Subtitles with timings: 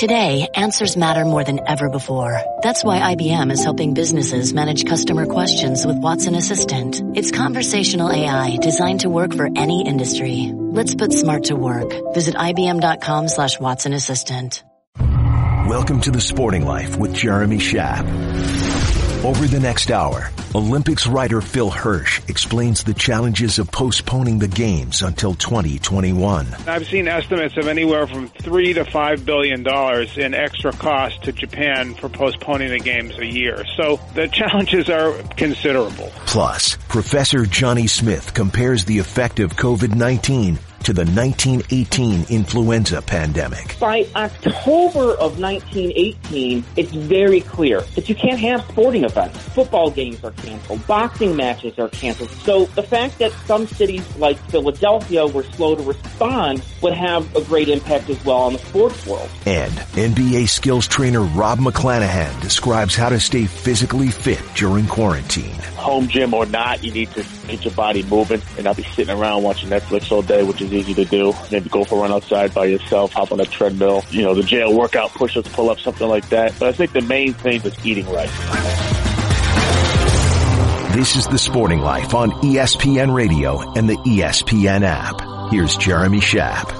[0.00, 2.40] Today, answers matter more than ever before.
[2.62, 7.02] That's why IBM is helping businesses manage customer questions with Watson Assistant.
[7.14, 10.52] It's conversational AI designed to work for any industry.
[10.54, 12.14] Let's put smart to work.
[12.14, 14.64] Visit IBM.com slash Watson Assistant.
[14.96, 18.69] Welcome to the Sporting Life with Jeremy Schaap.
[19.22, 25.02] Over the next hour, Olympics writer Phil Hersh explains the challenges of postponing the games
[25.02, 26.46] until 2021.
[26.66, 31.32] I've seen estimates of anywhere from three to five billion dollars in extra cost to
[31.32, 33.62] Japan for postponing the games a year.
[33.76, 36.10] So the challenges are considerable.
[36.24, 43.78] Plus, Professor Johnny Smith compares the effect of COVID-19 to the 1918 influenza pandemic.
[43.78, 49.38] By October of 1918, it's very clear that you can't have sporting events.
[49.50, 50.86] Football games are canceled.
[50.86, 52.30] Boxing matches are canceled.
[52.30, 57.42] So the fact that some cities like Philadelphia were slow to respond would have a
[57.42, 59.28] great impact as well on the sports world.
[59.46, 65.54] And NBA skills trainer Rob McClanaghan describes how to stay physically fit during quarantine.
[65.76, 69.16] Home gym or not, you need to get your body moving and not be sitting
[69.16, 71.34] around watching Netflix all day, which is easy to do.
[71.50, 74.42] Maybe go for a run outside by yourself, hop on a treadmill, you know, the
[74.42, 76.54] jail workout, push-ups, pull-ups, something like that.
[76.58, 78.30] But I think the main thing is eating right.
[80.94, 85.52] This is The Sporting Life on ESPN Radio and the ESPN app.
[85.52, 86.70] Here's Jeremy Schaap.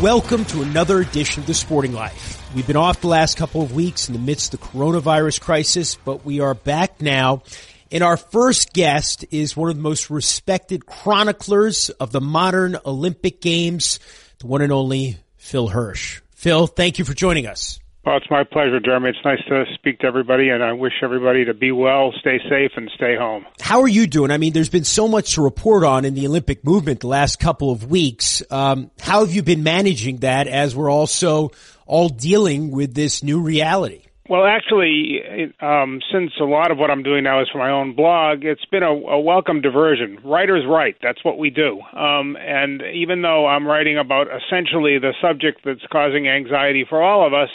[0.00, 2.42] Welcome to another edition of The Sporting Life.
[2.54, 5.96] We've been off the last couple of weeks in the midst of the coronavirus crisis,
[6.04, 7.42] but we are back now
[7.90, 13.40] and our first guest is one of the most respected chroniclers of the modern Olympic
[13.40, 13.98] Games,
[14.38, 16.20] the one and only Phil Hersh.
[16.34, 17.80] Phil, thank you for joining us.
[18.04, 19.10] Well, it's my pleasure, Jeremy.
[19.10, 22.70] It's nice to speak to everybody, and I wish everybody to be well, stay safe,
[22.76, 23.44] and stay home.
[23.60, 24.30] How are you doing?
[24.30, 27.38] I mean, there's been so much to report on in the Olympic movement the last
[27.38, 28.42] couple of weeks.
[28.50, 31.50] Um, how have you been managing that as we're also
[31.84, 34.04] all dealing with this new reality?
[34.30, 35.22] Well, actually,
[35.58, 38.64] um, since a lot of what I'm doing now is for my own blog, it's
[38.66, 40.18] been a, a welcome diversion.
[40.24, 40.98] Writers write.
[41.02, 41.80] That's what we do.
[41.98, 47.26] Um, and even though I'm writing about essentially the subject that's causing anxiety for all
[47.26, 47.48] of us,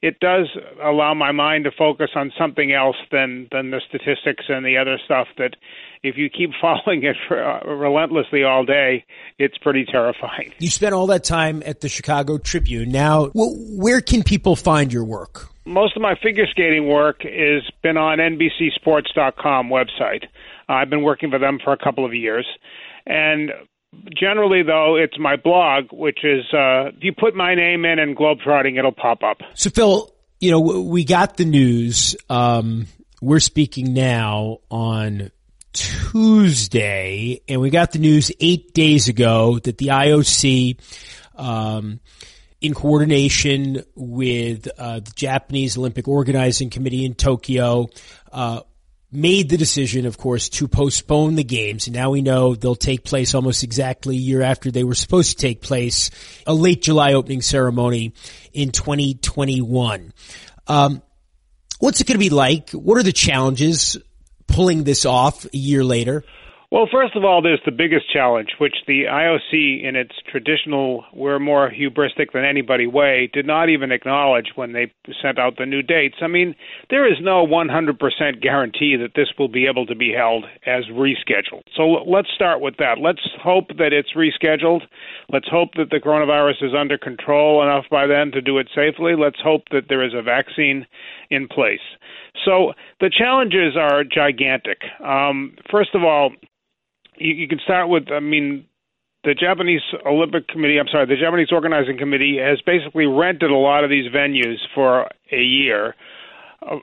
[0.00, 0.48] it does
[0.82, 4.98] allow my mind to focus on something else than than the statistics and the other
[5.04, 5.56] stuff that
[6.02, 9.04] if you keep following it for, uh, relentlessly all day,
[9.38, 10.54] it's pretty terrifying.
[10.58, 12.90] You spent all that time at the Chicago Tribune.
[12.90, 15.50] Now, where can people find your work?
[15.64, 20.24] Most of my figure skating work has been on NBCSports.com website.
[20.68, 22.46] I've been working for them for a couple of years,
[23.06, 23.50] and
[24.16, 28.16] generally though it's my blog, which is uh, if you put my name in and
[28.16, 29.38] globetrotting, it'll pop up.
[29.54, 32.16] So Phil, you know we got the news.
[32.28, 32.86] Um,
[33.20, 35.30] we're speaking now on
[35.72, 40.78] Tuesday, and we got the news eight days ago that the IOC.
[41.36, 42.00] Um,
[42.64, 47.88] in coordination with uh, the Japanese Olympic Organizing Committee in Tokyo,
[48.32, 48.60] uh,
[49.12, 51.86] made the decision, of course, to postpone the games.
[51.88, 55.36] Now we know they'll take place almost exactly a year after they were supposed to
[55.36, 56.10] take place,
[56.46, 58.14] a late July opening ceremony
[58.54, 60.14] in 2021.
[60.66, 61.02] Um,
[61.80, 62.70] what's it going to be like?
[62.70, 63.98] What are the challenges
[64.46, 66.24] pulling this off a year later?
[66.74, 71.38] Well, first of all, there's the biggest challenge, which the IOC, in its traditional "we're
[71.38, 74.90] more hubristic than anybody" way, did not even acknowledge when they
[75.22, 76.16] sent out the new dates.
[76.20, 76.56] I mean,
[76.90, 81.62] there is no 100% guarantee that this will be able to be held as rescheduled.
[81.76, 82.98] So let's start with that.
[82.98, 84.82] Let's hope that it's rescheduled.
[85.28, 89.14] Let's hope that the coronavirus is under control enough by then to do it safely.
[89.14, 90.88] Let's hope that there is a vaccine
[91.30, 91.86] in place.
[92.44, 94.82] So the challenges are gigantic.
[95.00, 96.32] Um, first of all,
[97.16, 98.66] you, you can start with, I mean,
[99.24, 103.84] the Japanese Olympic Committee, I'm sorry, the Japanese Organizing Committee has basically rented a lot
[103.84, 105.94] of these venues for a year.
[106.62, 106.76] Uh,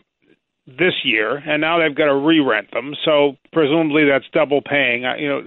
[0.68, 2.94] this year, and now they've got to re-rent them.
[3.04, 5.04] So presumably that's double paying.
[5.20, 5.42] You know,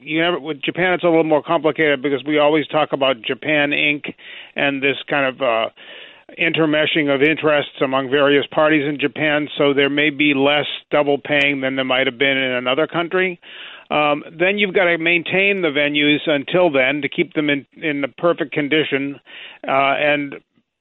[0.00, 3.70] you never with Japan it's a little more complicated because we always talk about Japan
[3.70, 4.12] Inc.
[4.56, 5.70] and this kind of uh,
[6.38, 9.48] intermeshing of interests among various parties in Japan.
[9.56, 13.40] So there may be less double paying than there might have been in another country.
[13.94, 18.00] Um, then you've got to maintain the venues until then to keep them in in
[18.00, 19.20] the perfect condition,
[19.68, 20.34] uh, and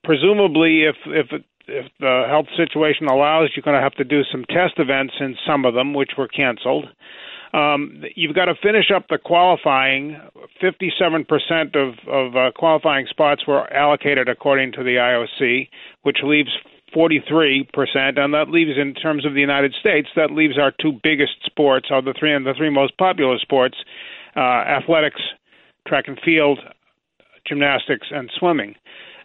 [0.04, 1.28] presumably, if if
[1.68, 5.36] if the health situation allows, you're going to have to do some test events in
[5.46, 6.86] some of them, which were canceled.
[7.54, 10.20] Um, you've got to finish up the qualifying.
[10.62, 15.70] 57% of, of uh, qualifying spots were allocated according to the IOC,
[16.02, 16.50] which leaves
[16.96, 21.34] 43%, and that leaves, in terms of the United States, that leaves our two biggest
[21.46, 23.78] sports, or the three and the three most popular sports,
[24.36, 25.22] uh, athletics,
[25.88, 26.60] track and field,
[27.48, 28.76] gymnastics, and swimming.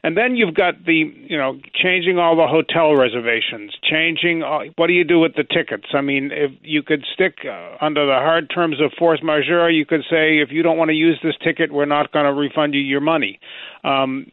[0.04, 4.86] And then you've got the, you know, changing all the hotel reservations, changing all, what
[4.86, 5.86] do you do with the tickets?
[5.92, 9.84] I mean, if you could stick uh, under the hard terms of force majeure, you
[9.84, 12.74] could say if you don't want to use this ticket, we're not going to refund
[12.74, 13.40] you your money.
[13.82, 14.30] Um,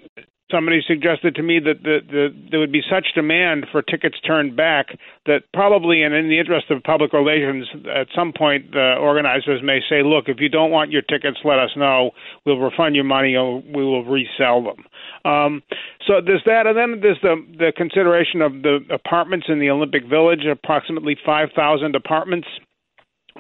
[0.52, 4.56] somebody suggested to me that the, the, there would be such demand for tickets turned
[4.56, 4.88] back
[5.26, 9.80] that probably, and in the interest of public relations, at some point the organizers may
[9.90, 12.12] say, "Look, if you don't want your tickets, let us know.
[12.46, 14.86] We'll refund your money, or we will resell them."
[15.26, 15.64] Um,
[16.06, 20.06] so there's that, and then there's the the consideration of the apartments in the Olympic
[20.06, 22.48] Village, approximately 5,000 apartments,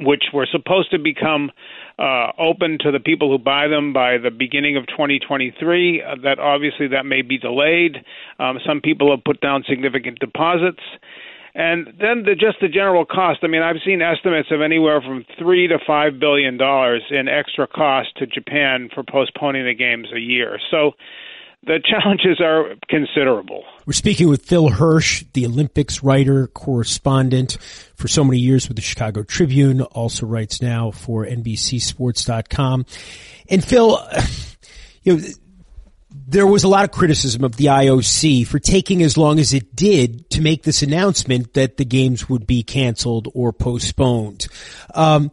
[0.01, 1.51] which were supposed to become
[1.97, 6.03] uh, open to the people who buy them by the beginning of 2023.
[6.03, 7.97] Uh, that obviously that may be delayed.
[8.39, 10.81] Um, some people have put down significant deposits.
[11.55, 13.39] And then the, just the general cost.
[13.43, 17.65] I mean, I've seen estimates of anywhere from three to five billion dollars in extra
[17.65, 20.59] cost to Japan for postponing the games a year.
[20.69, 20.91] So
[21.65, 23.63] the challenges are considerable.
[23.85, 27.57] We're speaking with Phil Hersh, the Olympics writer, correspondent
[27.95, 32.85] for so many years with the Chicago Tribune, also writes now for NBCSports.com.
[33.49, 33.99] And Phil,
[35.03, 35.23] you know,
[36.27, 39.75] there was a lot of criticism of the IOC for taking as long as it
[39.75, 44.47] did to make this announcement that the games would be canceled or postponed.
[44.93, 45.31] Um,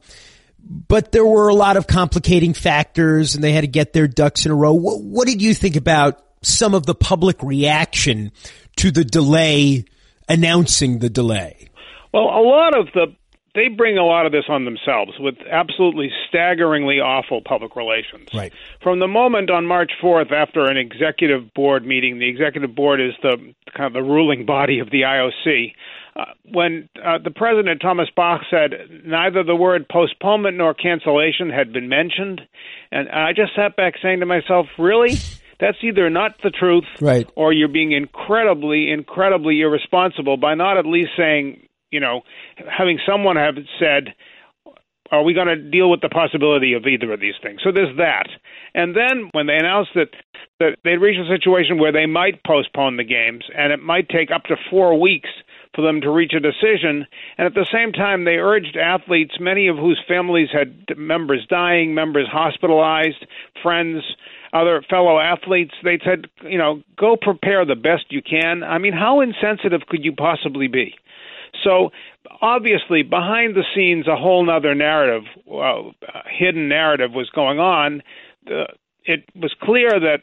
[0.65, 4.47] but there were a lot of complicating factors and they had to get their ducks
[4.47, 4.73] in a row.
[4.73, 8.33] What, what did you think about some of the public reaction
[8.77, 9.85] to the delay,
[10.29, 11.69] announcing the delay?
[12.13, 13.15] Well, a lot of the
[13.55, 18.29] they bring a lot of this on themselves with absolutely staggeringly awful public relations.
[18.33, 18.53] Right.
[18.83, 23.13] From the moment on March 4th, after an executive board meeting, the executive board is
[23.23, 23.37] the
[23.77, 25.75] kind of the ruling body of the IOC.
[26.15, 28.73] Uh, when uh, the president Thomas Bach said
[29.05, 32.43] neither the word postponement nor cancellation had been mentioned,
[32.91, 35.15] and I just sat back saying to myself, "Really?
[35.59, 37.27] That's either not the truth, right.
[37.37, 42.23] or you're being incredibly, incredibly irresponsible by not at least saying, you know,
[42.57, 44.11] having someone have sa."
[45.11, 47.61] Are we going to deal with the possibility of either of these things?
[47.63, 48.29] So there's that.
[48.75, 50.09] And then when they announced that
[50.59, 54.31] that they'd reached a situation where they might postpone the games, and it might take
[54.31, 55.29] up to four weeks
[55.75, 57.07] for them to reach a decision.
[57.39, 61.95] And at the same time, they urged athletes, many of whose families had members dying,
[61.95, 63.27] members hospitalized,
[63.63, 64.03] friends,
[64.53, 68.63] other fellow athletes, they said, you know, go prepare the best you can.
[68.63, 70.95] I mean, how insensitive could you possibly be?
[71.65, 71.91] So
[72.41, 75.91] obviously, behind the scenes, a whole other narrative, uh,
[76.27, 78.03] hidden narrative, was going on.
[78.47, 78.65] Uh,
[79.05, 80.21] it was clear that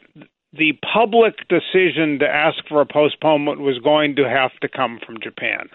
[0.52, 5.16] the public decision to ask for a postponement was going to have to come from
[5.22, 5.68] Japan,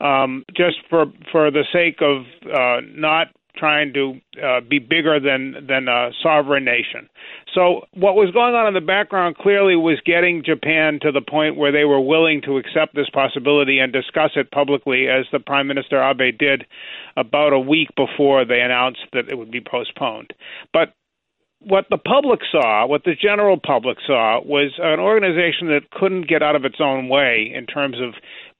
[0.00, 5.66] um, just for for the sake of uh, not trying to uh, be bigger than
[5.66, 7.08] than a sovereign nation.
[7.54, 11.56] So what was going on in the background clearly was getting Japan to the point
[11.56, 15.66] where they were willing to accept this possibility and discuss it publicly, as the Prime
[15.66, 16.64] Minister Abe did
[17.16, 20.32] about a week before they announced that it would be postponed.
[20.72, 20.94] But
[21.64, 26.42] what the public saw, what the general public saw, was an organization that couldn't get
[26.42, 28.14] out of its own way in terms of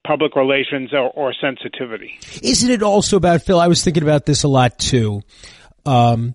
[0.05, 2.19] public relations or, or sensitivity.
[2.43, 3.61] Isn't it also about Phil?
[3.61, 5.23] I was thinking about this a lot too.
[5.87, 6.35] Um,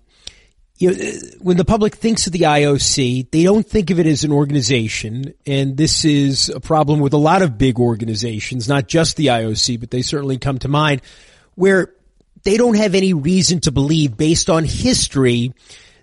[0.78, 4.22] you know, when the public thinks of the IOC, they don't think of it as
[4.22, 9.16] an organization, and this is a problem with a lot of big organizations, not just
[9.16, 11.02] the IOC, but they certainly come to mind,
[11.56, 11.92] where
[12.44, 15.52] they don't have any reason to believe, based on history,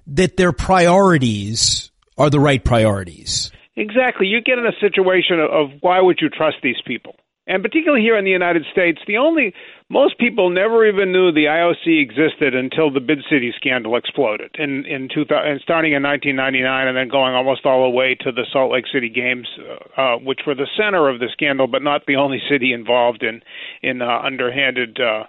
[0.08, 3.52] that their priorities are the right priorities.
[3.76, 4.28] Exactly.
[4.28, 7.16] You get in a situation of why would you trust these people?
[7.48, 9.54] And particularly here in the United States, the only
[9.88, 14.84] most people never even knew the IOC existed until the Bid City scandal exploded in
[14.86, 18.72] in 2000, starting in 1999 and then going almost all the way to the Salt
[18.72, 22.16] Lake City Games, uh, uh, which were the center of the scandal, but not the
[22.16, 23.42] only city involved in
[23.84, 25.26] in uh, underhanded uh,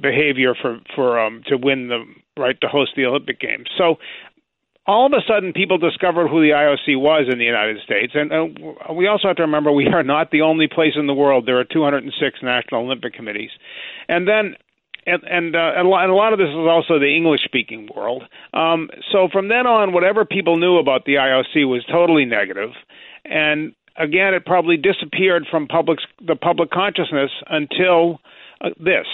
[0.00, 2.04] behavior for for um, to win the
[2.38, 3.68] right to host the Olympic Games.
[3.76, 3.96] So
[4.86, 8.32] all of a sudden, people discovered who the IOC was in the United States, and
[8.32, 11.46] uh, we also have to remember we are not the only place in the world.
[11.46, 13.50] There are 206 national Olympic committees,
[14.08, 14.56] and then.
[15.06, 18.22] And and, uh, and a lot of this is also the English-speaking world.
[18.52, 22.68] Um, so from then on, whatever people knew about the IOC was totally negative,
[23.24, 28.20] and again, it probably disappeared from public the public consciousness until
[28.60, 29.06] uh, this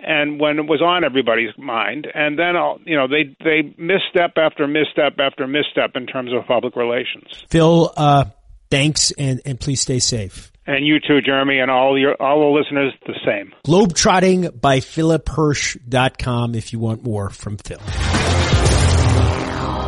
[0.00, 4.66] and when it was on everybody's mind and then you know they they misstep after
[4.66, 7.26] misstep after misstep in terms of public relations.
[7.50, 8.26] Phil uh,
[8.70, 10.52] thanks and and please stay safe.
[10.66, 13.52] And you too jeremy and all your all the listeners the same.
[13.66, 17.80] Globetrotting by philiphersh.com if you want more from phil.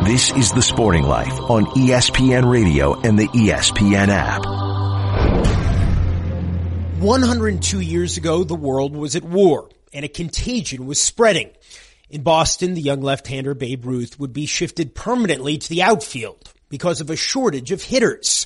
[0.03, 4.43] This is The Sporting Life on ESPN Radio and the ESPN app.
[6.99, 11.49] 102 years ago, the world was at war and a contagion was spreading.
[12.09, 17.01] In Boston, the young left-hander Babe Ruth would be shifted permanently to the outfield because
[17.01, 18.45] of a shortage of hitters.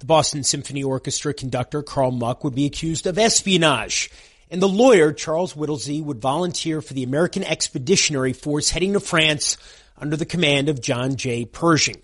[0.00, 4.10] The Boston Symphony Orchestra conductor Carl Muck would be accused of espionage.
[4.50, 9.56] And the lawyer Charles Whittlesey would volunteer for the American Expeditionary Force heading to France
[9.96, 11.44] under the command of John J.
[11.44, 12.02] Pershing.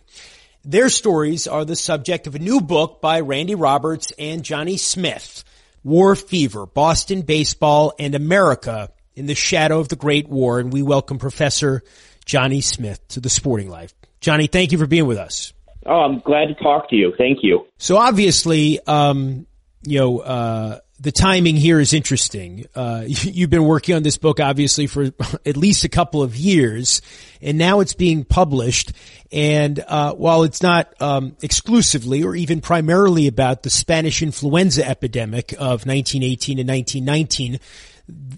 [0.64, 5.44] Their stories are the subject of a new book by Randy Roberts and Johnny Smith.
[5.82, 10.60] War Fever, Boston Baseball and America in the Shadow of the Great War.
[10.60, 11.82] And we welcome Professor
[12.24, 13.94] Johnny Smith to the Sporting Life.
[14.20, 15.52] Johnny, thank you for being with us.
[15.86, 17.14] Oh, I'm glad to talk to you.
[17.16, 17.66] Thank you.
[17.78, 19.46] So obviously, um,
[19.82, 22.66] you know, uh, the timing here is interesting.
[22.74, 25.04] Uh, you've been working on this book obviously for
[25.46, 27.00] at least a couple of years,
[27.40, 28.92] and now it's being published.
[29.32, 35.52] And uh, while it's not um, exclusively or even primarily about the Spanish influenza epidemic
[35.52, 37.60] of 1918 and 1919,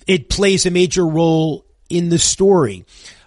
[0.06, 2.84] it plays a major role in the story.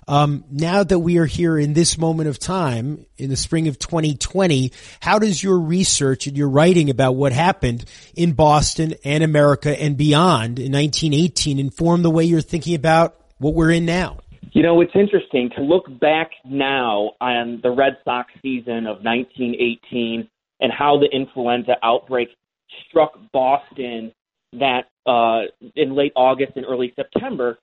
[0.08, 3.80] Um, now that we are here in this moment of time in the spring of
[3.80, 7.86] 2020, how does your research and your writing about what happened
[8.16, 13.56] in Boston and America and beyond in 1918 inform the way you're thinking about what
[13.56, 14.20] we're in now?
[14.52, 20.30] You know, it's interesting to look back now on the Red Sox season of 1918
[20.62, 22.30] and how the influenza outbreak
[22.88, 24.14] struck Boston
[24.54, 25.42] that uh,
[25.76, 27.58] in late August and early September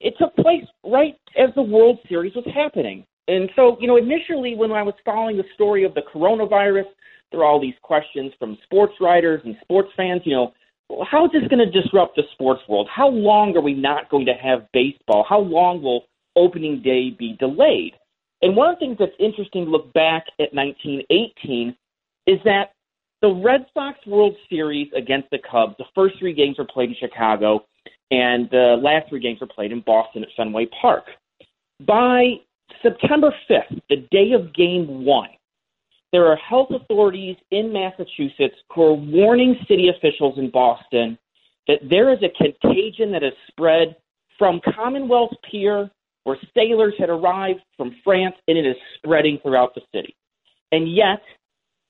[0.00, 3.04] it took place right as the World Series was happening.
[3.26, 6.86] And so, you know, initially when I was following the story of the coronavirus,
[7.30, 10.52] there were all these questions from sports writers and sports fans, you know,
[10.88, 12.88] well, how is this going to disrupt the sports world?
[12.94, 15.26] How long are we not going to have baseball?
[15.28, 16.04] How long will
[16.36, 17.92] opening day be delayed?
[18.40, 21.76] And one of the things that's interesting to look back at 1918
[22.26, 22.72] is that
[23.20, 26.96] the Red Sox World Series against the Cubs, the first three games were played in
[26.98, 27.66] Chicago
[28.10, 31.04] and the last three games were played in Boston at Fenway Park.
[31.86, 32.34] By
[32.82, 35.30] September 5th, the day of game one,
[36.12, 41.18] there are health authorities in Massachusetts who are warning city officials in Boston
[41.66, 43.94] that there is a contagion that has spread
[44.38, 45.90] from Commonwealth Pier,
[46.24, 50.16] where sailors had arrived from France, and it is spreading throughout the city.
[50.72, 51.20] And yet,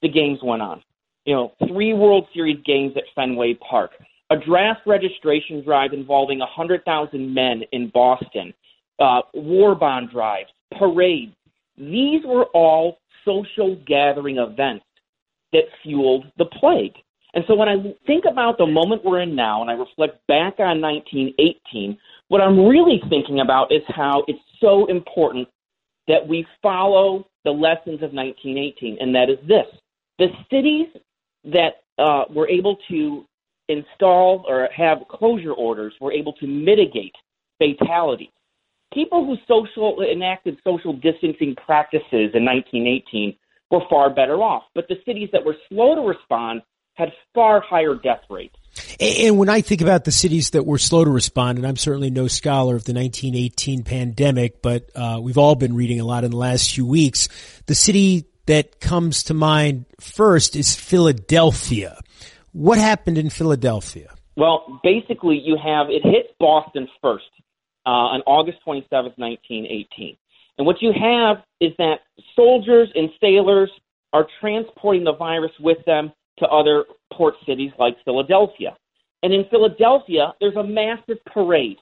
[0.02, 0.82] the games went on.
[1.24, 3.92] You know, three World Series games at Fenway Park
[4.30, 8.52] a draft registration drive involving 100,000 men in Boston,
[8.98, 11.32] uh, war bond drives, parades.
[11.76, 14.84] These were all social gathering events
[15.52, 16.94] that fueled the plague.
[17.34, 20.54] And so when I think about the moment we're in now and I reflect back
[20.58, 21.96] on 1918,
[22.28, 25.48] what I'm really thinking about is how it's so important
[26.06, 29.66] that we follow the lessons of 1918, and that is this.
[30.18, 30.88] The cities
[31.44, 33.24] that uh, were able to
[33.68, 37.14] install or have closure orders were able to mitigate
[37.58, 38.28] fatalities.
[38.92, 43.36] People who social enacted social distancing practices in 1918
[43.70, 46.62] were far better off, but the cities that were slow to respond
[46.94, 48.56] had far higher death rates.
[48.98, 52.10] And when I think about the cities that were slow to respond, and I'm certainly
[52.10, 56.30] no scholar of the 1918 pandemic, but uh, we've all been reading a lot in
[56.30, 57.28] the last few weeks,
[57.66, 61.98] the city that comes to mind first is Philadelphia.
[62.52, 64.14] What happened in Philadelphia?
[64.36, 67.26] Well, basically, you have it hit Boston first
[67.86, 70.16] uh, on August 27th, 1918.
[70.58, 72.00] And what you have is that
[72.34, 73.70] soldiers and sailors
[74.12, 78.76] are transporting the virus with them to other port cities like Philadelphia.
[79.22, 81.78] And in Philadelphia, there's a massive parade.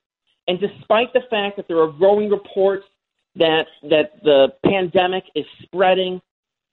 [0.48, 2.84] And despite the fact that there are growing reports
[3.36, 6.20] that that the pandemic is spreading,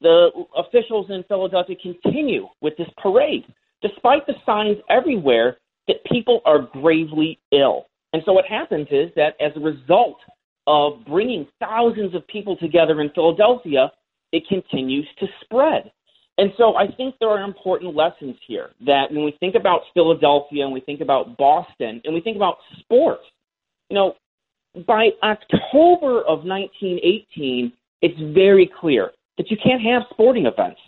[0.01, 3.43] the officials in Philadelphia continue with this parade
[3.83, 7.85] despite the signs everywhere that people are gravely ill.
[8.13, 10.17] And so what happens is that as a result
[10.65, 13.91] of bringing thousands of people together in Philadelphia,
[14.31, 15.91] it continues to spread.
[16.37, 20.63] And so I think there are important lessons here that when we think about Philadelphia
[20.63, 23.23] and we think about Boston and we think about sports,
[23.89, 24.15] you know,
[24.87, 27.71] by October of 1918,
[28.01, 30.79] it's very clear that you can't have sporting events.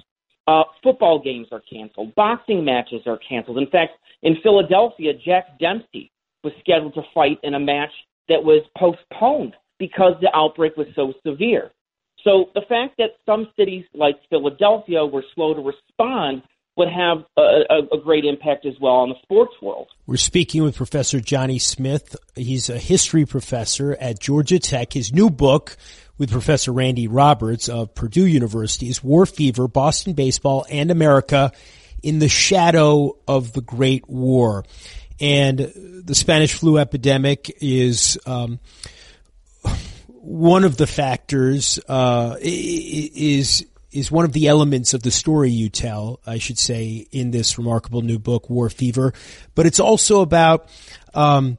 [0.48, 2.14] Uh, football games are canceled.
[2.16, 3.58] Boxing matches are canceled.
[3.58, 6.12] In fact, in Philadelphia, Jack Dempsey
[6.44, 7.92] was scheduled to fight in a match
[8.30, 11.72] that was postponed because the outbreak was so severe.
[12.24, 16.44] So the fact that some cities like Philadelphia were slow to respond
[16.78, 19.88] would have a, a, a, great impact as well on the sports world.
[20.08, 22.16] We're speaking with Professor Johnny Smith.
[22.36, 24.92] He's a history professor at Georgia Tech.
[24.92, 25.78] His new book,
[26.18, 31.52] with Professor Randy Roberts of Purdue University's War Fever, Boston Baseball, and America
[32.02, 34.64] in the shadow of the Great War.
[35.20, 38.60] And the Spanish flu epidemic is um,
[40.08, 45.70] one of the factors, uh, is is one of the elements of the story you
[45.70, 49.14] tell, I should say, in this remarkable new book, War Fever.
[49.56, 50.68] But it's also about
[51.14, 51.58] um,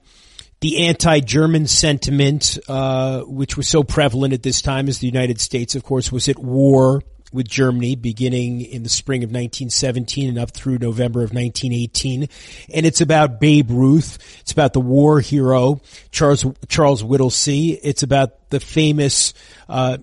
[0.61, 5.75] the anti-German sentiment, uh, which was so prevalent at this time, as the United States,
[5.75, 10.53] of course, was at war with Germany beginning in the spring of 1917 and up
[10.53, 12.29] through November of 1918.
[12.73, 14.19] And it's about Babe Ruth.
[14.41, 17.73] It's about the war hero, Charles, Charles Whittlesey.
[17.73, 19.35] It's about the famous,
[19.69, 19.99] uh,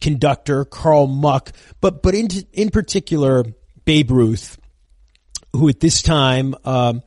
[0.00, 3.44] conductor, Carl Muck, but, but in, in particular,
[3.84, 4.58] Babe Ruth,
[5.52, 7.02] who at this time, um,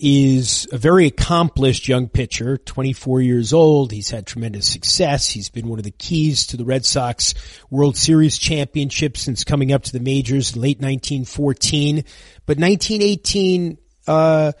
[0.00, 3.92] is a very accomplished young pitcher, 24 years old.
[3.92, 5.28] He's had tremendous success.
[5.28, 7.34] He's been one of the keys to the Red Sox
[7.70, 12.04] World Series championship since coming up to the majors in late 1914.
[12.46, 14.52] But 1918, uh,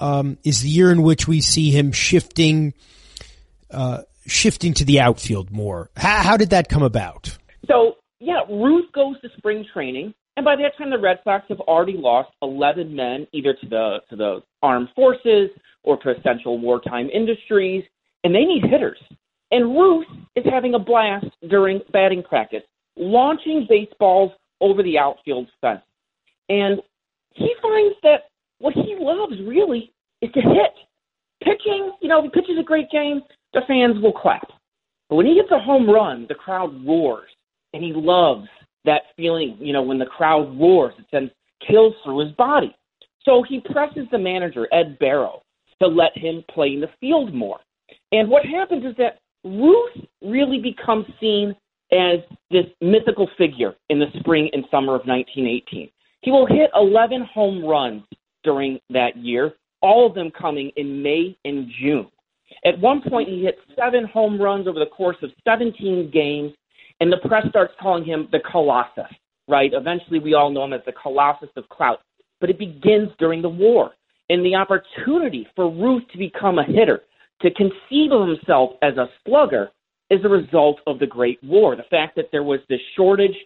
[0.00, 2.74] um, is the year in which we see him shifting,
[3.70, 5.90] uh, shifting to the outfield more.
[5.96, 7.36] How, how did that come about?
[7.66, 11.60] So, yeah, Ruth goes to spring training and by that time, the Red Sox have
[11.60, 15.50] already lost 11 men, either to the to the armed forces
[15.84, 17.84] or to essential wartime industries,
[18.24, 18.98] and they need hitters.
[19.50, 22.62] And Ruth is having a blast during batting practice,
[22.96, 25.82] launching baseballs over the outfield fence.
[26.48, 26.80] And
[27.34, 30.74] he finds that what he loves really is to hit.
[31.42, 33.20] Pitching, you know, if he pitches a great game,
[33.52, 34.48] the fans will clap.
[35.08, 37.28] But when he hits a home run, the crowd roars,
[37.74, 38.46] and he loves
[38.84, 41.30] that feeling, you know, when the crowd roars, it sends
[41.66, 42.74] kills through his body.
[43.24, 45.42] So he presses the manager, Ed Barrow,
[45.82, 47.58] to let him play in the field more.
[48.12, 51.54] And what happens is that Ruth really becomes seen
[51.92, 55.90] as this mythical figure in the spring and summer of 1918.
[56.20, 58.02] He will hit 11 home runs
[58.42, 62.06] during that year, all of them coming in May and June.
[62.64, 66.52] At one point, he hit seven home runs over the course of 17 games
[67.00, 69.12] and the press starts calling him the Colossus,
[69.48, 69.72] right?
[69.72, 72.00] Eventually, we all know him as the Colossus of Clout.
[72.40, 73.92] But it begins during the war.
[74.30, 77.02] And the opportunity for Ruth to become a hitter,
[77.42, 79.70] to conceive of himself as a slugger,
[80.10, 81.76] is a result of the Great War.
[81.76, 83.36] The fact that there was this shortage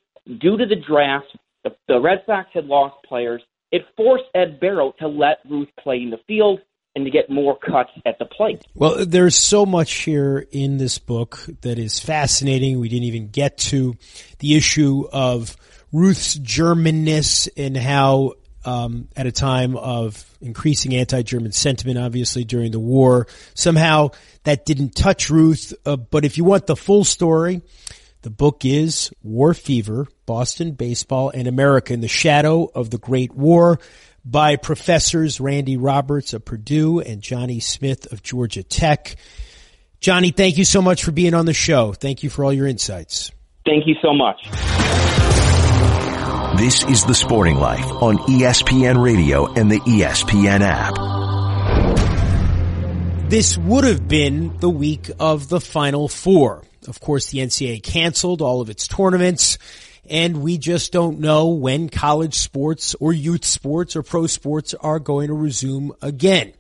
[0.41, 1.27] due to the draft,
[1.65, 3.43] the, the Red Sox had lost players.
[3.73, 6.61] It forced Ed Barrow to let Ruth play in the field
[6.99, 8.67] and to get more cuts at the plate.
[8.75, 12.81] Well, there's so much here in this book that is fascinating.
[12.81, 13.97] We didn't even get to
[14.41, 15.57] the issue of
[15.93, 18.33] Ruth's Germanness and how
[18.65, 23.29] um, at a time of increasing anti-German sentiment, obviously during the war.
[23.55, 24.11] Somehow
[24.43, 25.73] that didn't touch Ruth.
[25.87, 27.63] Uh, but if you want the full story,
[28.23, 33.33] the book is War Fever, Boston Baseball and America in the Shadow of the Great
[33.33, 33.79] War
[34.31, 39.17] by professors Randy Roberts of Purdue and Johnny Smith of Georgia Tech.
[40.01, 41.93] Johnny, thank you so much for being on the show.
[41.95, 43.33] Thank you for all your insights.
[43.65, 44.37] Thank you so much.
[46.59, 50.95] This is The Sporting Life on ESPN Radio and the ESPN app.
[53.31, 56.65] This would have been the week of the Final Four.
[56.87, 59.59] Of course, the NCAA canceled all of its tournaments
[60.09, 64.99] and we just don't know when college sports or youth sports or pro sports are
[64.99, 66.53] going to resume again.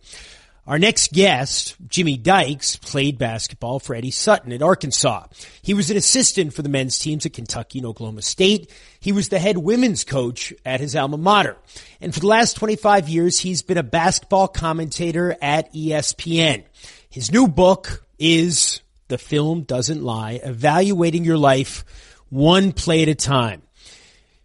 [0.68, 5.26] Our next guest, Jimmy Dykes, played basketball for Eddie Sutton at Arkansas.
[5.62, 8.70] He was an assistant for the men's teams at Kentucky and Oklahoma State.
[9.00, 11.56] He was the head women's coach at his alma mater.
[12.02, 16.64] And for the last 25 years, he's been a basketball commentator at ESPN.
[17.08, 21.82] His new book is The Film Doesn't Lie, Evaluating Your Life
[22.30, 23.62] one play at a time.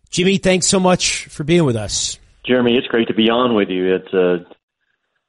[0.09, 2.19] Jimmy, thanks so much for being with us.
[2.45, 3.95] Jeremy, it's great to be on with you.
[3.95, 4.17] It's uh,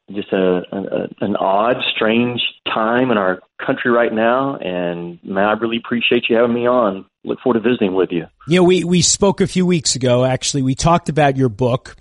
[0.08, 5.44] a just a, a, an odd, strange time in our country right now, and man,
[5.44, 7.06] I really appreciate you having me on.
[7.24, 8.26] Look forward to visiting with you.
[8.46, 10.24] Yeah, we we spoke a few weeks ago.
[10.24, 11.96] Actually, we talked about your book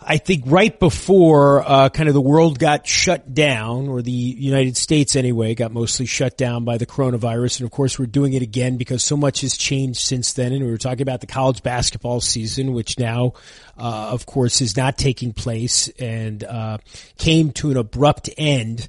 [0.00, 4.76] I think right before uh, kind of the world got shut down, or the United
[4.76, 7.60] States anyway, got mostly shut down by the coronavirus.
[7.60, 10.52] And of course, we're doing it again because so much has changed since then.
[10.52, 13.32] And we were talking about the college basketball season, which now,
[13.76, 16.78] uh, of course, is not taking place and uh,
[17.18, 18.86] came to an abrupt end.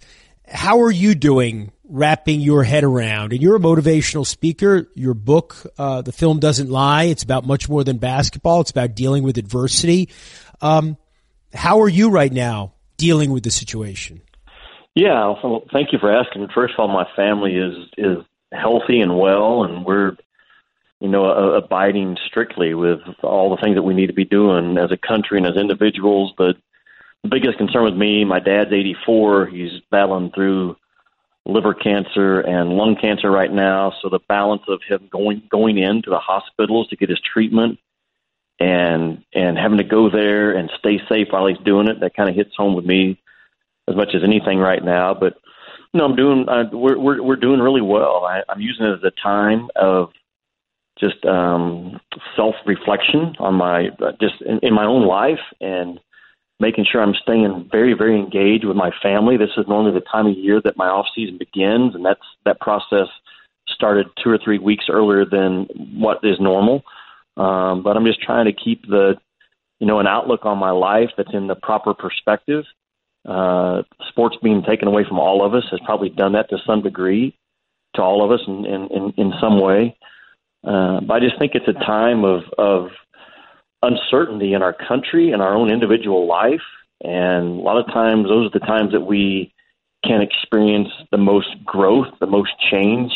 [0.48, 3.34] How are you doing wrapping your head around?
[3.34, 4.88] And you're a motivational speaker.
[4.96, 8.62] Your book, uh, The Film Doesn't Lie, it's about much more than basketball.
[8.62, 10.10] It's about dealing with adversity.
[10.62, 10.98] Um,
[11.54, 14.22] how are you right now dealing with the situation?
[14.96, 16.50] Yeah, well, thank you for asking.
[16.54, 18.18] First of all, my family is is
[18.52, 20.18] healthy and well, and we're
[21.00, 24.78] you know uh, abiding strictly with all the things that we need to be doing
[24.78, 26.34] as a country and as individuals.
[26.38, 26.58] But
[27.24, 29.48] the biggest concern with me, my dad's 84.
[29.48, 30.76] He's battling through
[31.46, 33.94] liver cancer and lung cancer right now.
[34.02, 37.80] So the balance of him going going into the hospitals to get his treatment
[38.60, 42.30] and and having to go there and stay safe while he's doing it, that kind
[42.30, 43.20] of hits home with me
[43.88, 45.14] as much as anything right now.
[45.14, 45.34] But
[45.94, 46.48] no, I'm doing.
[46.48, 48.26] Uh, we're we're we're doing really well.
[48.26, 50.10] I, I'm using it as a time of
[51.00, 52.00] just um,
[52.36, 56.00] self reflection on my uh, just in, in my own life and
[56.60, 59.38] making sure I'm staying very, very engaged with my family.
[59.38, 62.60] This is normally the time of year that my off season begins, and that's that
[62.60, 63.08] process
[63.68, 66.84] started two or three weeks earlier than what is normal.
[67.40, 69.16] Um, but I'm just trying to keep the,
[69.80, 72.66] you know, an outlook on my life that's in the proper perspective.
[73.28, 76.82] Uh, sports being taken away from all of us has probably done that to some
[76.82, 77.36] degree
[77.96, 79.98] to all of us in in, in, some way.
[80.64, 82.90] Uh, but I just think it's a time of of
[83.82, 86.62] uncertainty in our country and our own individual life.
[87.02, 89.54] And a lot of times, those are the times that we
[90.04, 93.12] can experience the most growth, the most change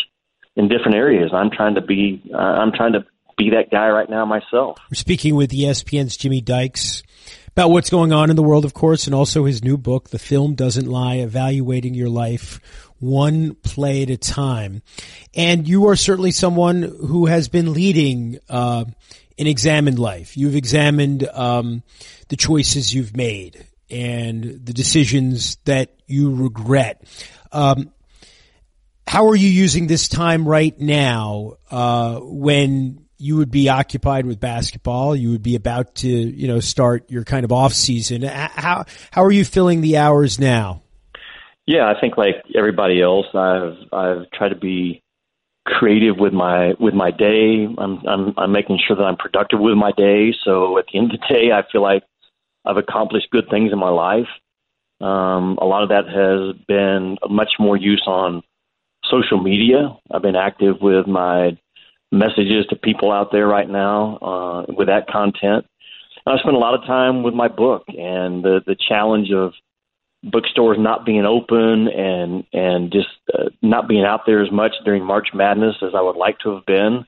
[0.56, 1.32] in different areas.
[1.34, 3.06] I'm trying to be, uh, I'm trying to
[3.38, 4.78] be that guy right now myself.
[4.90, 7.04] We're speaking with ESPN's Jimmy Dykes
[7.50, 10.20] about what's going on in the world, of course, and also his new book, The
[10.20, 12.60] Film Doesn't Lie, Evaluating Your Life
[13.00, 14.82] One Play at a Time.
[15.36, 18.86] And you are certainly someone who has been leading, uh,
[19.38, 20.36] an examined life.
[20.36, 21.84] You've examined um,
[22.30, 27.04] the choices you've made and the decisions that you regret.
[27.52, 27.92] Um,
[29.06, 34.40] how are you using this time right now uh, when you would be occupied with
[34.40, 35.16] basketball?
[35.16, 38.24] You would be about to, you know, start your kind of off season.
[38.24, 40.84] How how are you filling the hours now?
[41.66, 45.02] Yeah, I think like everybody else, I've I've tried to be
[45.66, 47.66] creative with my with my day.
[47.78, 50.34] I'm I'm I'm making sure that I'm productive with my day.
[50.44, 52.04] So at the end of the day, I feel like
[52.66, 54.28] I've accomplished good things in my life.
[55.00, 58.44] Um, a lot of that has been much more use on
[59.10, 59.98] social media.
[60.12, 61.58] I've been active with my
[62.14, 65.66] messages to people out there right now uh, with that content.
[66.26, 69.54] I spent a lot of time with my book and the the challenge of
[70.24, 75.04] bookstores not being open and and just uh, not being out there as much during
[75.04, 77.06] March Madness as I would like to have been.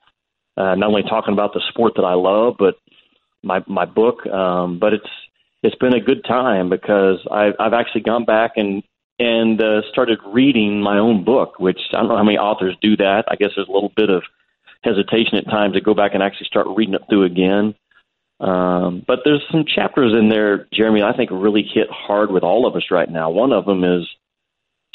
[0.57, 2.75] Uh, not only talking about the sport that I love, but
[3.43, 4.25] my my book.
[4.27, 5.09] Um, but it's
[5.63, 8.83] it's been a good time because I've I've actually gone back and
[9.17, 12.97] and uh, started reading my own book, which I don't know how many authors do
[12.97, 13.23] that.
[13.29, 14.23] I guess there's a little bit of
[14.85, 17.75] hesitation at times to go back and actually start reading it through again.
[18.39, 22.67] Um, but there's some chapters in there, Jeremy, I think really hit hard with all
[22.67, 23.29] of us right now.
[23.29, 24.07] One of them is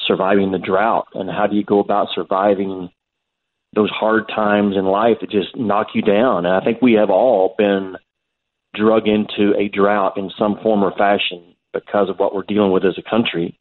[0.07, 2.91] surviving the drought and how do you go about surviving
[3.75, 6.47] those hard times in life that just knock you down.
[6.47, 7.97] And I think we have all been
[8.75, 12.85] drug into a drought in some form or fashion because of what we're dealing with
[12.85, 13.59] as a country.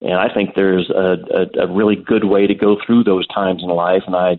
[0.00, 3.62] And I think there's a, a, a really good way to go through those times
[3.62, 4.38] in life, and I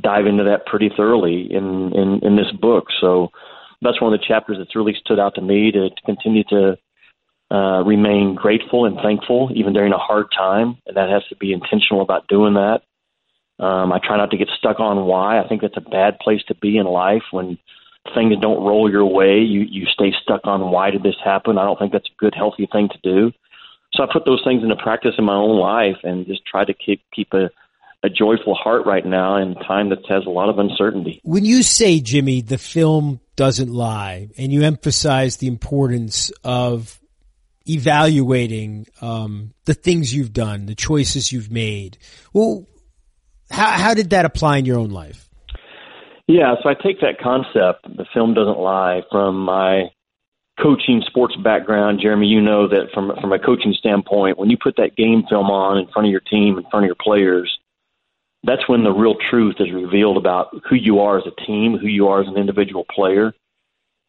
[0.00, 2.86] dive into that pretty thoroughly in in, in this book.
[3.00, 3.30] So
[3.82, 6.78] that's one of the chapters that's really stood out to me to, to continue to
[7.50, 11.52] uh, remain grateful and thankful even during a hard time, and that has to be
[11.52, 12.82] intentional about doing that.
[13.58, 15.38] Um, I try not to get stuck on why.
[15.38, 17.58] I think that's a bad place to be in life when
[18.14, 19.40] things don't roll your way.
[19.40, 21.58] You you stay stuck on why did this happen.
[21.58, 23.32] I don't think that's a good, healthy thing to do.
[23.92, 26.72] So I put those things into practice in my own life and just try to
[26.72, 27.50] keep keep a
[28.02, 31.20] a joyful heart right now in a time that has a lot of uncertainty.
[31.22, 36.98] When you say, Jimmy, the film doesn't lie, and you emphasize the importance of
[37.66, 41.98] evaluating um, the things you've done, the choices you've made,
[42.32, 42.66] well,
[43.50, 45.28] how, how did that apply in your own life?
[46.26, 49.90] Yeah, so I take that concept, the film doesn't lie, from my
[50.62, 54.76] coaching sports background, Jeremy, you know that from from a coaching standpoint, when you put
[54.76, 57.58] that game film on in front of your team, in front of your players,
[58.44, 61.86] that's when the real truth is revealed about who you are as a team, who
[61.86, 63.34] you are as an individual player,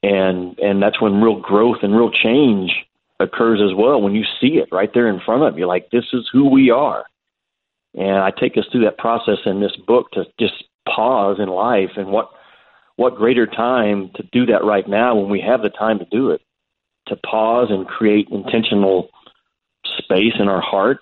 [0.03, 2.71] and and that's when real growth and real change
[3.19, 4.01] occurs as well.
[4.01, 6.71] When you see it right there in front of you, like this is who we
[6.71, 7.03] are.
[7.93, 11.91] And I take us through that process in this book to just pause in life
[11.97, 12.29] and what
[12.95, 16.31] what greater time to do that right now when we have the time to do
[16.31, 16.41] it
[17.07, 19.09] to pause and create intentional
[19.97, 20.99] space in our heart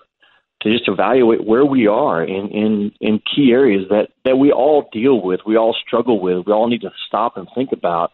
[0.62, 4.88] to just evaluate where we are in, in, in key areas that, that we all
[4.92, 8.12] deal with, we all struggle with, we all need to stop and think about.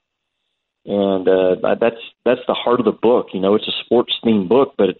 [0.84, 3.28] And uh, that's that's the heart of the book.
[3.32, 4.96] You know, it's a sports themed book, but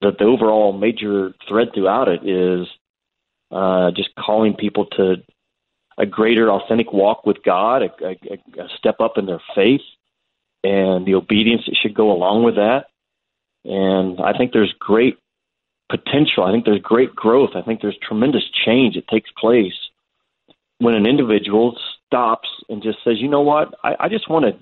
[0.00, 2.68] the, the overall major thread throughout it is
[3.50, 5.16] uh, just calling people to
[5.98, 9.82] a greater authentic walk with God, a, a, a step up in their faith,
[10.62, 12.84] and the obedience that should go along with that.
[13.64, 15.18] And I think there's great
[15.90, 16.44] potential.
[16.44, 17.50] I think there's great growth.
[17.54, 19.74] I think there's tremendous change that takes place
[20.78, 21.76] when an individual
[22.06, 23.74] stops and just says, "You know what?
[23.84, 24.52] I, I just want to,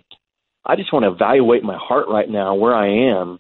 [0.67, 3.39] I just want to evaluate my heart right now, where I am,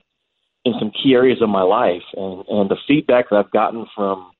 [0.64, 4.30] in some key areas of my life." And and the feedback that I've gotten from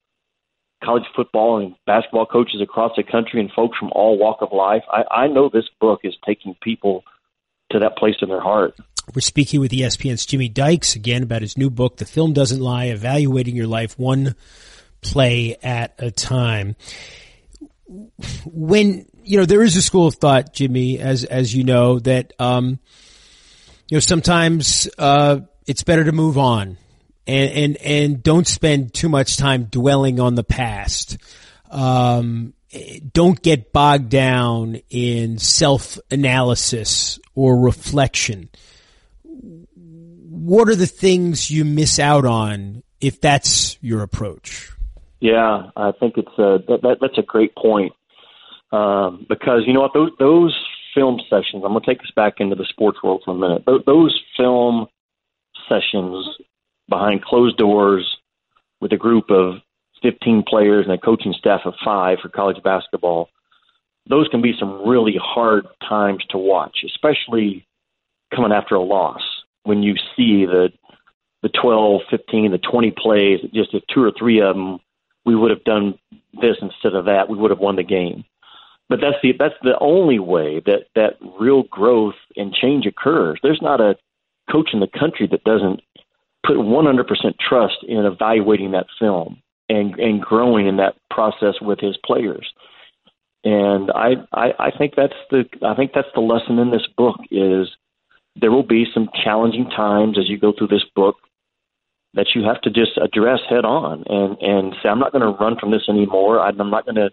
[0.83, 4.83] college football and basketball coaches across the country and folks from all walk of life,
[4.89, 7.03] I, I know this book is taking people
[7.71, 8.75] to that place in their heart.
[9.15, 12.85] We're speaking with ESPN's Jimmy Dykes again about his new book, The Film Doesn't Lie,
[12.85, 14.35] Evaluating Your Life One
[15.01, 16.75] Play at a Time.
[18.45, 22.33] When, you know, there is a school of thought, Jimmy, as, as you know, that,
[22.37, 22.77] um,
[23.89, 26.77] you know, sometimes, uh, it's better to move on
[27.25, 31.17] and, and, and don't spend too much time dwelling on the past.
[31.71, 32.53] Um,
[33.11, 38.49] don't get bogged down in self analysis or reflection
[40.49, 44.71] what are the things you miss out on if that's your approach?
[45.19, 47.93] Yeah, I think it's a that, that that's a great point
[48.71, 50.59] um, because you know what those those
[50.95, 51.63] film sessions.
[51.63, 53.63] I'm going to take us back into the sports world for a minute.
[53.85, 54.87] Those film
[55.69, 56.27] sessions
[56.89, 58.17] behind closed doors
[58.81, 59.57] with a group of
[60.01, 63.29] 15 players and a coaching staff of five for college basketball.
[64.09, 67.67] Those can be some really hard times to watch, especially
[68.33, 69.21] coming after a loss
[69.63, 70.69] when you see the
[71.41, 74.79] the 12, 15, the 20 plays, just if two or three of them,
[75.25, 75.97] we would have done
[76.41, 78.25] this instead of that, we would have won the game.
[78.89, 83.39] But that's the that's the only way that that real growth and change occurs.
[83.43, 83.95] There's not a
[84.51, 85.81] coach in the country that doesn't
[86.43, 87.05] put 100%
[87.39, 92.51] trust in evaluating that film and and growing in that process with his players.
[93.43, 97.17] And I, I I think that's the I think that's the lesson in this book
[97.29, 97.67] is
[98.39, 101.15] there will be some challenging times as you go through this book
[102.13, 105.37] that you have to just address head on and and say I'm not going to
[105.39, 106.39] run from this anymore.
[106.39, 107.09] I'm not going to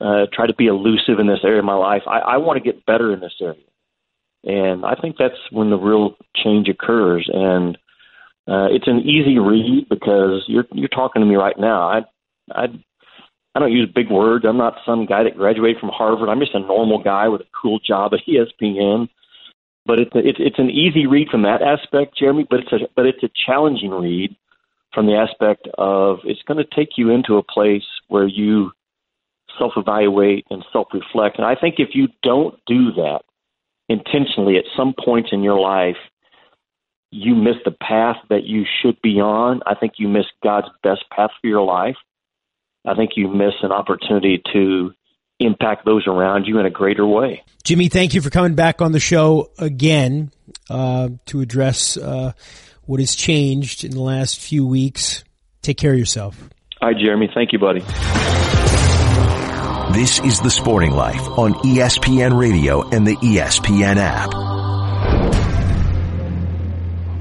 [0.00, 2.02] uh, try to be elusive in this area of my life.
[2.06, 3.58] I, I want to get better in this area,
[4.44, 7.28] and I think that's when the real change occurs.
[7.32, 7.76] And
[8.46, 11.88] uh, it's an easy read because you're you're talking to me right now.
[11.88, 12.00] I
[12.52, 12.66] I
[13.54, 14.44] I don't use big words.
[14.48, 16.28] I'm not some guy that graduated from Harvard.
[16.28, 19.08] I'm just a normal guy with a cool job at ESPN
[19.86, 22.46] but it's a, it's it's an easy read from that aspect, Jeremy.
[22.48, 24.36] But it's a but it's a challenging read
[24.92, 28.72] from the aspect of it's going to take you into a place where you
[29.58, 31.38] self evaluate and self reflect.
[31.38, 33.22] And I think if you don't do that
[33.88, 35.96] intentionally at some points in your life,
[37.10, 39.60] you miss the path that you should be on.
[39.66, 41.96] I think you miss God's best path for your life.
[42.86, 44.92] I think you miss an opportunity to
[45.40, 47.42] impact those around you in a greater way.
[47.64, 50.30] Jimmy, thank you for coming back on the show again
[50.68, 52.32] uh, to address uh,
[52.84, 55.24] what has changed in the last few weeks.
[55.62, 56.48] Take care of yourself.
[56.80, 57.30] Hi, Jeremy.
[57.34, 57.80] Thank you, buddy.
[59.92, 64.32] This is The Sporting Life on ESPN Radio and the ESPN app.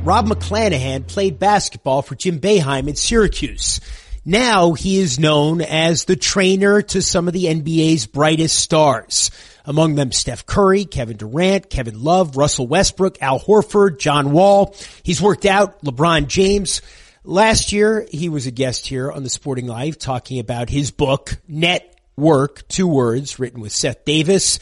[0.06, 3.82] Rob McClanaghan played basketball for Jim Boeheim in Syracuse.
[4.26, 9.32] Now he is known as the trainer to some of the NBA's brightest stars.
[9.66, 14.76] Among them Steph Curry, Kevin Durant, Kevin Love, Russell Westbrook, Al Horford, John Wall.
[15.04, 16.82] He's worked out LeBron James.
[17.24, 21.38] Last year, he was a guest here on the Sporting Life talking about his book,
[21.48, 24.60] Net Work, two words written with Seth Davis.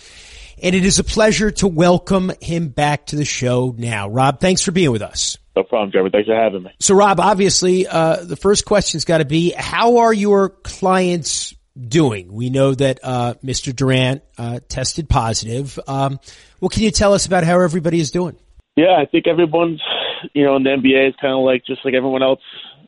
[0.62, 4.10] And it is a pleasure to welcome him back to the show now.
[4.10, 5.38] Rob, thanks for being with us.
[5.58, 6.12] No problem, Jeremy.
[6.12, 6.72] Thanks for having me.
[6.80, 12.32] So, Rob, obviously, uh, the first question's got to be: How are your clients doing?
[12.32, 13.76] We know that uh, Mr.
[13.76, 15.80] Durant uh, tested positive.
[15.88, 16.20] Um,
[16.60, 18.38] what can you tell us about how everybody is doing?
[18.76, 19.82] Yeah, I think everyone's,
[20.36, 22.42] you know, in the NBA is kind of like just like everyone else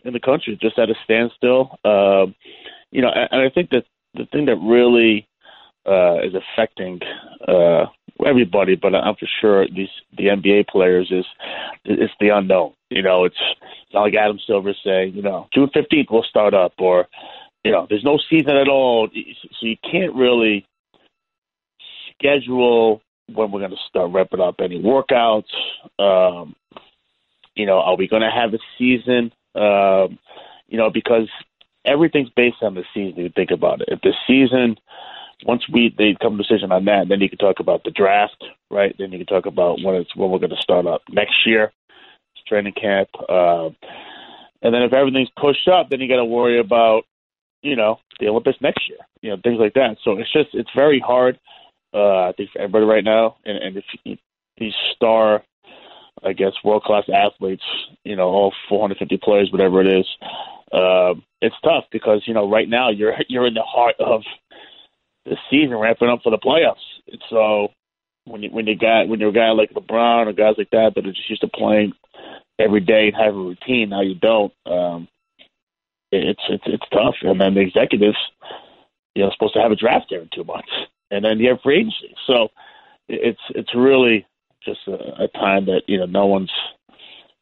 [0.05, 1.75] in the country, just at a standstill.
[1.83, 2.35] Um,
[2.91, 5.27] you know, and I think that the thing that really
[5.87, 6.99] uh, is affecting
[7.47, 7.85] uh,
[8.25, 11.25] everybody, but I'm for sure these the NBA players is
[11.85, 12.73] it's the unknown.
[12.89, 13.37] You know, it's,
[13.93, 17.07] like Adam Silver saying, you know, June 15th we'll start up, or
[17.63, 20.65] you know, there's no season at all, so you can't really
[22.13, 23.01] schedule
[23.33, 25.51] when we're going to start repping up any workouts.
[25.97, 26.55] Um,
[27.55, 29.31] you know, are we going to have a season?
[29.55, 30.19] Um,
[30.67, 31.29] you know, because
[31.85, 33.23] everything's based on the season.
[33.23, 33.89] You think about it.
[33.89, 34.77] If the season
[35.45, 37.91] once we they come to a decision on that, then you can talk about the
[37.91, 38.95] draft, right?
[38.97, 41.71] Then you can talk about when it's when we're going to start up next year,
[42.47, 43.69] training camp, uh,
[44.61, 47.05] and then if everything's pushed up, then you got to worry about
[47.61, 49.97] you know, the Olympics next year, you know, things like that.
[50.03, 51.39] So it's just it's very hard.
[51.93, 54.19] Uh, I think for everybody right now, and, and if
[54.57, 55.43] these star,
[56.23, 57.63] I guess, world class athletes,
[58.03, 60.05] you know, all 450 players, whatever it is,
[60.71, 64.21] uh, it's tough because you know right now you're you're in the heart of
[65.29, 66.75] the season, ramping up for the playoffs.
[67.07, 67.69] And so
[68.25, 70.93] when you when you got when you're a guy like LeBron or guys like that
[70.95, 71.93] that are just used to playing
[72.59, 74.53] every day and have a routine, now you don't.
[74.65, 75.07] Um,
[76.11, 77.15] it's it's it's tough.
[77.21, 78.17] And then the executives,
[79.15, 80.71] you know, supposed to have a draft in two months,
[81.11, 82.15] and then you have free agency.
[82.27, 82.49] So
[83.07, 84.25] it's it's really
[84.63, 86.51] just a, a time that you know no one's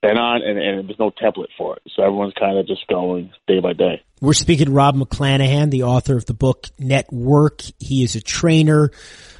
[0.01, 1.81] been on, and, and there's no template for it.
[1.95, 4.03] So everyone's kind of just going day by day.
[4.21, 7.61] We're speaking to Rob McClanaghan, the author of the book Network.
[7.79, 8.91] He is a trainer,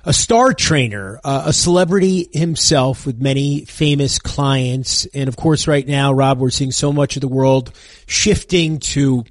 [0.04, 5.06] a star trainer, uh, a celebrity himself with many famous clients.
[5.08, 7.72] And of course, right now, Rob, we're seeing so much of the world
[8.08, 9.26] shifting to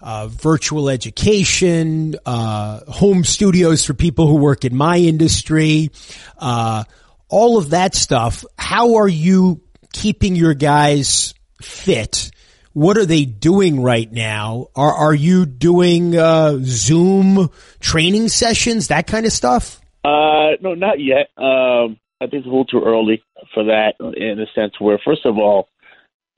[0.00, 5.90] uh, virtual education, uh, home studios for people who work in my industry,
[6.38, 6.82] uh,
[7.28, 8.44] all of that stuff.
[8.58, 9.60] How are you
[9.92, 12.30] keeping your guys fit?
[12.72, 14.68] What are they doing right now?
[14.74, 17.50] Are are you doing uh, Zoom
[17.80, 19.80] training sessions, that kind of stuff?
[20.04, 21.28] Uh, no, not yet.
[21.36, 25.26] Um, I think it's a little too early for that in the sense where, first
[25.26, 25.68] of all,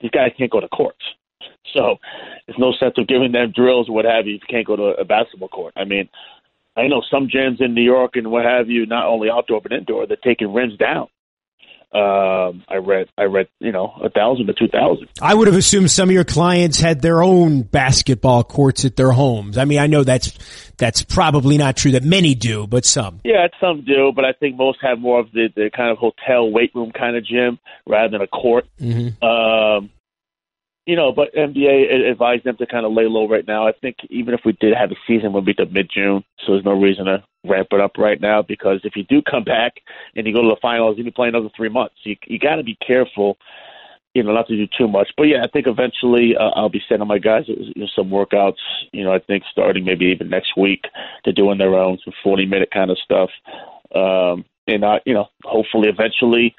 [0.00, 1.04] these guys can't go to courts.
[1.72, 1.96] So
[2.46, 4.76] there's no sense of giving them drills or what have you if you can't go
[4.76, 5.74] to a basketball court.
[5.76, 6.08] I mean,
[6.76, 9.72] I know some gyms in New York and what have you, not only outdoor but
[9.72, 11.08] indoor, they're taking rims down.
[11.94, 15.08] Um, I read, I read, you know, a thousand to two thousand.
[15.22, 19.12] I would have assumed some of your clients had their own basketball courts at their
[19.12, 19.56] homes.
[19.58, 20.36] I mean, I know that's
[20.76, 23.20] that's probably not true that many do, but some.
[23.22, 26.50] Yeah, some do, but I think most have more of the the kind of hotel
[26.50, 28.66] weight room kind of gym rather than a court.
[28.80, 29.24] Mm-hmm.
[29.24, 29.90] Um,
[30.86, 33.66] you know, but NBA advised them to kind of lay low right now.
[33.66, 36.52] I think even if we did have a season, we'll be to mid June, so
[36.52, 38.42] there's no reason to ramp it up right now.
[38.42, 39.80] Because if you do come back
[40.14, 41.94] and you go to the finals, you'll be playing another three months.
[42.02, 43.38] You you got to be careful,
[44.12, 45.08] you know, not to do too much.
[45.16, 48.60] But yeah, I think eventually uh, I'll be sending my guys you know, some workouts.
[48.92, 50.84] You know, I think starting maybe even next week
[51.24, 53.30] to doing their own some 40 minute kind of stuff.
[53.94, 56.54] Um, and I, you know, hopefully eventually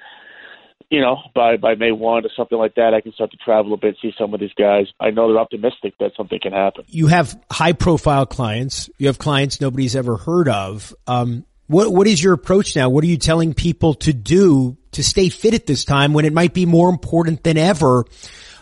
[0.90, 3.74] you know, by by May one or something like that, I can start to travel
[3.74, 4.88] a bit, see some of these guys.
[5.00, 6.86] I know they're optimistic that something can happen.
[6.88, 8.90] You have high profile clients.
[8.98, 10.94] You have clients nobody's ever heard of.
[11.08, 12.90] Um, what what is your approach now?
[12.90, 16.34] What are you telling people to do to stay fit at this time when it
[16.34, 18.06] might be more important than ever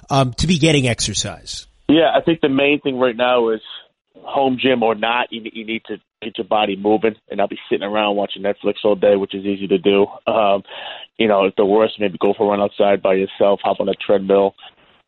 [0.10, 1.68] um, to be getting exercise?
[1.90, 3.62] Yeah, I think the main thing right now is
[4.24, 7.60] home gym or not, you, you need to get your body moving and not be
[7.70, 10.08] sitting around watching Netflix all day, which is easy to do.
[10.28, 10.64] Um,
[11.18, 13.90] you know, if the worst, maybe go for a run outside by yourself, hop on
[13.90, 14.56] a treadmill.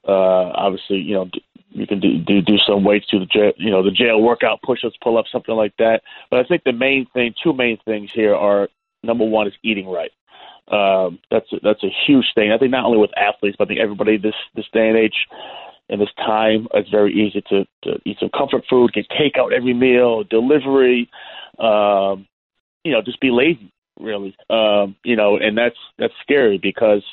[0.07, 1.29] Uh, obviously, you know,
[1.71, 4.95] you can do, do do some weights, do the you know, the jail workout, push-ups,
[5.01, 6.01] pull-ups, something like that.
[6.29, 8.69] But I think the main thing, two main things here are
[9.03, 10.11] number one is eating right.
[10.67, 12.51] Um, that's a, that's a huge thing.
[12.51, 15.27] I think not only with athletes, but I think everybody this this day and age
[15.89, 19.73] in this time, it's very easy to, to eat some comfort food, get takeout every
[19.73, 21.09] meal, delivery,
[21.59, 22.27] um,
[22.83, 24.36] you know, just be lazy, really.
[24.49, 27.03] Um, you know, and that's that's scary because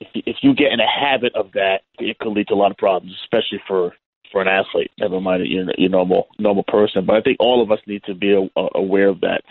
[0.00, 2.70] if if you get in a habit of that, it could lead to a lot
[2.70, 3.92] of problems, especially for
[4.30, 4.90] for an athlete.
[4.98, 7.06] Never mind your your normal normal person.
[7.06, 9.42] But I think all of us need to be a, aware of that,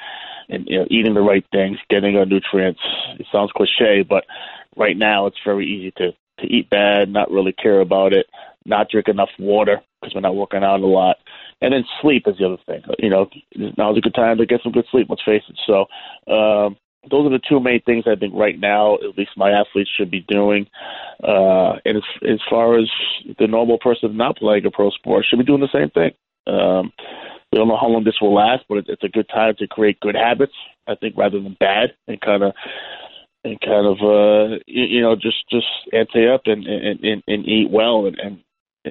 [0.49, 2.81] and you know, eating the right things, getting our nutrients.
[3.19, 4.25] It sounds cliche, but
[4.75, 8.27] right now it's very easy to to eat bad, not really care about it,
[8.65, 11.17] not drink enough water because we're not working out a lot,
[11.61, 12.83] and then sleep is the other thing.
[12.99, 13.29] You know,
[13.77, 15.07] now's a good time to get some good sleep.
[15.09, 15.59] Let's face it.
[15.65, 15.85] So.
[16.31, 16.77] Um,
[17.09, 20.11] those are the two main things I think right now, at least my athletes should
[20.11, 20.67] be doing.
[21.23, 22.89] Uh, and as, as far as
[23.39, 26.11] the normal person not playing a pro sport, should be doing the same thing.
[26.47, 26.91] Um,
[27.51, 29.99] we don't know how long this will last, but it's a good time to create
[30.01, 30.53] good habits.
[30.87, 32.53] I think rather than bad, and kind of
[33.43, 37.47] and kind of uh you, you know just just ante up and and and, and
[37.47, 38.39] eat well and, and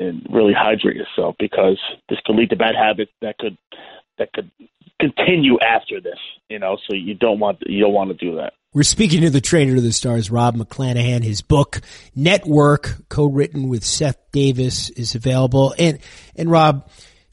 [0.01, 1.79] and really hydrate yourself because
[2.09, 3.57] this could lead to bad habits that could
[4.19, 4.51] that could
[5.01, 6.19] continue after this
[6.49, 8.55] you know so you don't want you don't want to do that.
[8.73, 11.23] We're speaking to the trainer of the stars rob mcclanaghan.
[11.23, 11.81] His book
[12.15, 15.75] network co-written with seth davis is available.
[15.79, 15.99] And
[16.35, 16.89] and rob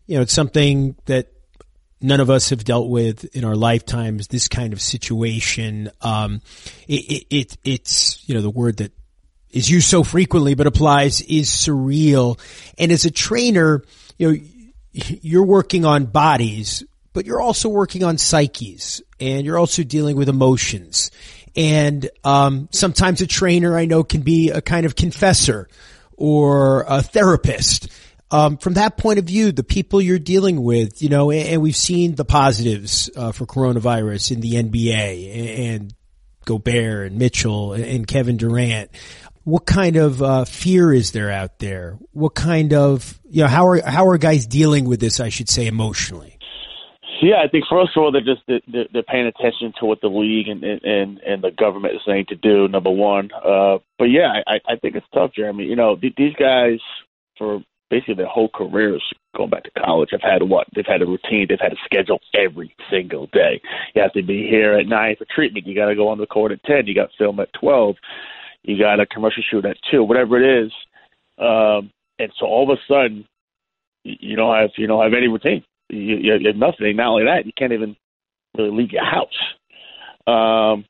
[0.08, 1.34] you know it's something that
[2.04, 5.90] none of us have dealt with in our lifetimes this kind of situation.
[6.02, 6.42] Um,
[6.88, 8.92] it, it, it, it's, you know, the word that
[9.54, 12.40] is used so frequently but applies is surreal.
[12.78, 13.84] And as a trainer,
[14.18, 14.38] you know,
[14.92, 16.84] you're working on bodies,
[17.14, 21.12] but you're also working on psyches and you're also dealing with emotions.
[21.56, 25.70] And, um, sometimes a trainer I know can be a kind of confessor
[26.18, 27.90] or a therapist.
[28.32, 31.62] Um, from that point of view, the people you're dealing with, you know, and, and
[31.62, 35.94] we've seen the positives uh, for coronavirus in the NBA and, and
[36.46, 38.90] Gobert and Mitchell and, and Kevin Durant.
[39.44, 41.98] What kind of uh, fear is there out there?
[42.12, 45.20] What kind of you know how are how are guys dealing with this?
[45.20, 46.40] I should say emotionally.
[47.22, 50.08] Yeah, I think first of all they're just they're, they're paying attention to what the
[50.08, 52.68] league and and and the government is saying to do.
[52.68, 55.64] Number one, uh, but yeah, I, I think it's tough, Jeremy.
[55.64, 56.80] You know, these guys
[57.38, 59.04] for basically their whole careers
[59.38, 62.20] going back to college have had what they've had a routine, they've had a schedule
[62.34, 63.62] every single day.
[63.96, 65.66] You have to be here at nine for treatment.
[65.66, 66.88] You got to go on the court at ten.
[66.88, 67.96] You got film at twelve.
[68.64, 70.04] You got a commercial shoot at two.
[70.04, 70.72] Whatever it is,
[71.38, 73.26] um, and so all of a sudden
[74.04, 76.96] you don't have you don't have any routine you, you have nothing.
[76.96, 77.96] Not only that, you can't even
[78.58, 79.28] really leave your house.
[80.28, 80.86] Um,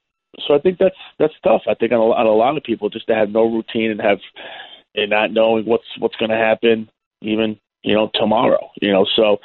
[0.47, 1.61] so I think that's that's tough.
[1.67, 4.01] I think on a, on a lot of people just to have no routine and
[4.01, 4.19] have
[4.95, 6.89] and not knowing what's what's going to happen,
[7.21, 8.69] even you know tomorrow.
[8.81, 9.37] You know, so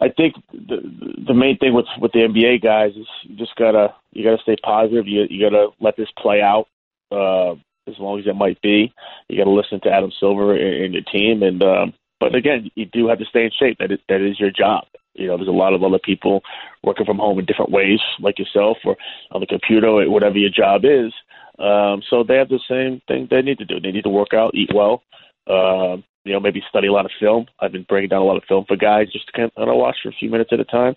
[0.00, 0.78] I think the
[1.26, 4.56] the main thing with with the NBA guys is you just gotta you gotta stay
[4.62, 5.06] positive.
[5.06, 6.66] You you gotta let this play out.
[7.12, 7.54] Uh,
[7.88, 8.92] as long as it might be,
[9.28, 12.70] you got to listen to Adam Silver and, and your team, and um, but again,
[12.76, 13.78] you do have to stay in shape.
[13.78, 14.84] That is that is your job.
[15.14, 16.42] You know, there's a lot of other people
[16.82, 18.96] working from home in different ways, like yourself, or
[19.32, 21.12] on the computer, or whatever your job is.
[21.58, 23.80] Um, so they have the same thing they need to do.
[23.80, 25.02] They need to work out, eat well.
[25.46, 27.46] Uh, you know, maybe study a lot of film.
[27.60, 29.96] I've been breaking down a lot of film for guys just to kind of watch
[30.02, 30.94] for a few minutes at a time.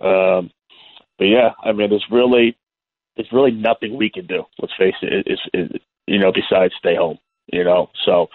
[0.00, 0.50] Um,
[1.18, 2.56] but yeah, I mean, there's really,
[3.16, 4.44] there's really nothing we can do.
[4.58, 5.26] Let's face it.
[5.26, 7.18] Is, is you know, besides stay home.
[7.52, 8.28] You know, so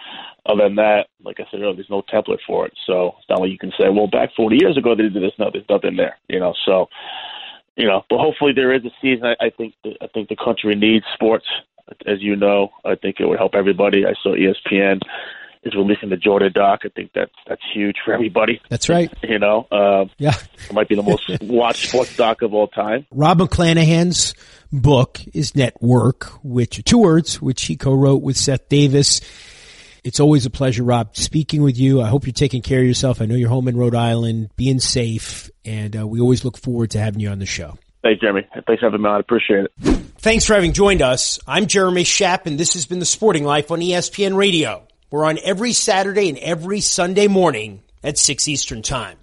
[0.46, 2.72] other than that, like I said earlier, there's no template for it.
[2.86, 5.32] So it's not like you can say, well, back 40 years ago they did this.
[5.36, 6.16] No, there's nothing there.
[6.28, 6.88] You know, so
[7.76, 9.26] you know, but hopefully there is a season.
[9.26, 11.46] I, I think the, I think the country needs sports,
[12.06, 12.70] as you know.
[12.84, 14.04] I think it would help everybody.
[14.06, 15.00] I saw ESPN
[15.62, 16.80] is releasing the Jordan doc.
[16.84, 18.60] I think that's that's huge for everybody.
[18.68, 19.12] That's right.
[19.22, 20.34] You know, uh, yeah,
[20.68, 23.06] it might be the most watched sports doc of all time.
[23.10, 24.34] Rob McClanaghan's
[24.72, 29.20] book is Network, which two words, which he co-wrote with Seth Davis.
[30.02, 32.00] It's always a pleasure, Rob, speaking with you.
[32.00, 33.20] I hope you're taking care of yourself.
[33.20, 36.92] I know you're home in Rhode Island, being safe, and uh, we always look forward
[36.92, 37.76] to having you on the show.
[38.02, 38.46] Thanks, Jeremy.
[38.66, 39.16] Thanks for having me on.
[39.16, 39.72] I appreciate it.
[40.18, 41.38] Thanks for having joined us.
[41.46, 44.86] I'm Jeremy Schaap, and this has been The Sporting Life on ESPN Radio.
[45.10, 49.18] We're on every Saturday and every Sunday morning at 6 Eastern Time.